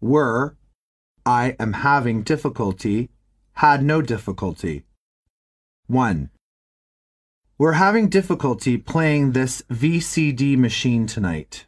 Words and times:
were, 0.00 0.56
I 1.26 1.56
am 1.58 1.72
having 1.74 2.22
difficulty, 2.22 3.10
had 3.54 3.82
no 3.82 4.00
difficulty. 4.02 4.84
1. 5.86 6.30
We're 7.58 7.72
having 7.72 8.08
difficulty 8.08 8.78
playing 8.78 9.32
this 9.32 9.62
VCD 9.70 10.56
machine 10.56 11.06
tonight. 11.06 11.66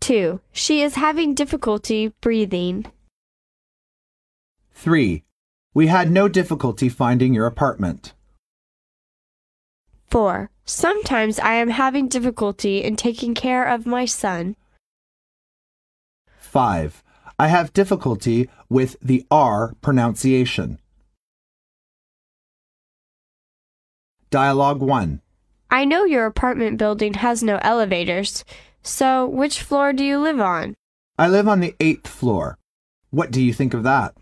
2. 0.00 0.40
She 0.52 0.82
is 0.82 0.96
having 0.96 1.34
difficulty 1.34 2.12
breathing. 2.20 2.86
3. 4.74 5.24
We 5.72 5.86
had 5.86 6.10
no 6.10 6.28
difficulty 6.28 6.88
finding 6.88 7.32
your 7.32 7.46
apartment. 7.46 8.12
4. 10.08 10.50
Sometimes 10.64 11.38
I 11.38 11.54
am 11.54 11.70
having 11.70 12.08
difficulty 12.08 12.82
in 12.82 12.96
taking 12.96 13.34
care 13.34 13.64
of 13.66 13.86
my 13.86 14.04
son. 14.04 14.56
5. 16.50 17.04
I 17.38 17.46
have 17.46 17.72
difficulty 17.72 18.50
with 18.68 18.96
the 19.00 19.24
R 19.30 19.74
pronunciation. 19.80 20.80
Dialogue 24.30 24.80
1. 24.80 25.22
I 25.70 25.84
know 25.84 26.04
your 26.04 26.26
apartment 26.26 26.76
building 26.76 27.14
has 27.14 27.42
no 27.42 27.58
elevators, 27.62 28.44
so 28.82 29.26
which 29.26 29.62
floor 29.62 29.92
do 29.92 30.04
you 30.04 30.18
live 30.18 30.40
on? 30.40 30.74
I 31.16 31.28
live 31.28 31.46
on 31.46 31.60
the 31.60 31.76
eighth 31.78 32.08
floor. 32.08 32.58
What 33.10 33.30
do 33.30 33.40
you 33.40 33.52
think 33.52 33.72
of 33.72 33.84
that? 33.84 34.14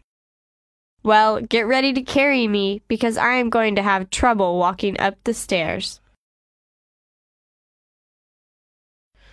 Well, 1.02 1.40
get 1.40 1.66
ready 1.66 1.94
to 1.94 2.02
carry 2.02 2.46
me 2.46 2.82
because 2.88 3.16
I 3.16 3.34
am 3.34 3.48
going 3.48 3.74
to 3.76 3.82
have 3.82 4.10
trouble 4.10 4.58
walking 4.58 5.00
up 5.00 5.14
the 5.24 5.32
stairs. 5.32 6.00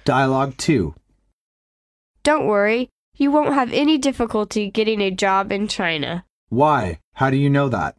Dialogue 0.06 0.56
2. 0.58 0.96
Don't 2.26 2.48
worry, 2.48 2.90
you 3.16 3.30
won't 3.30 3.54
have 3.54 3.72
any 3.72 4.00
difficulty 4.00 4.72
getting 4.72 5.00
a 5.00 5.12
job 5.12 5.52
in 5.52 5.68
China. 5.68 6.26
Why? 6.50 6.98
How 7.14 7.30
do 7.30 7.38
you 7.38 7.52
know 7.52 7.70
that? 7.70 7.98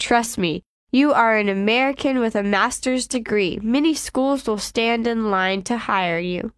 Trust 0.00 0.36
me, 0.36 0.64
you 0.90 1.12
are 1.12 1.36
an 1.36 1.48
American 1.48 2.18
with 2.18 2.34
a 2.34 2.42
master's 2.42 3.06
degree. 3.06 3.60
Many 3.62 3.94
schools 3.94 4.48
will 4.48 4.58
stand 4.58 5.06
in 5.06 5.30
line 5.30 5.62
to 5.62 5.78
hire 5.78 6.18
you. 6.18 6.52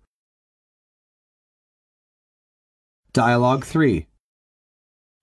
Dialogue 3.12 3.66
3. 3.66 4.06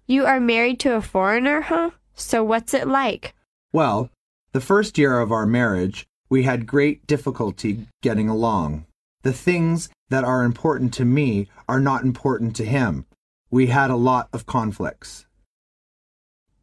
You 0.05 0.27
are 0.27 0.39
married 0.39 0.79
to 0.81 0.93
a 0.93 1.01
foreigner, 1.01 1.61
huh? 1.61 1.89
So 2.13 2.43
what's 2.43 2.75
it 2.75 2.87
like? 2.87 3.33
Well, 3.73 4.11
the 4.51 4.61
first 4.61 4.99
year 4.99 5.19
of 5.19 5.31
our 5.31 5.47
marriage, 5.47 6.05
we 6.29 6.43
had 6.43 6.67
great 6.67 7.07
difficulty 7.07 7.87
getting 8.03 8.29
along. 8.29 8.85
The 9.27 9.33
things 9.33 9.89
that 10.07 10.23
are 10.23 10.45
important 10.45 10.93
to 10.93 11.03
me 11.03 11.49
are 11.67 11.81
not 11.81 12.05
important 12.05 12.55
to 12.55 12.63
him. 12.63 13.05
We 13.51 13.67
had 13.67 13.89
a 13.89 13.97
lot 13.97 14.29
of 14.31 14.45
conflicts. 14.45 15.25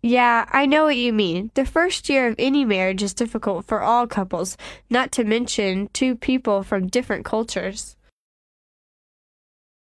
Yeah, 0.00 0.46
I 0.50 0.64
know 0.64 0.84
what 0.84 0.96
you 0.96 1.12
mean. 1.12 1.50
The 1.52 1.66
first 1.66 2.08
year 2.08 2.26
of 2.26 2.36
any 2.38 2.64
marriage 2.64 3.02
is 3.02 3.12
difficult 3.12 3.66
for 3.66 3.82
all 3.82 4.06
couples, 4.06 4.56
not 4.88 5.12
to 5.12 5.24
mention 5.24 5.90
two 5.92 6.16
people 6.16 6.62
from 6.62 6.86
different 6.86 7.26
cultures. 7.26 7.98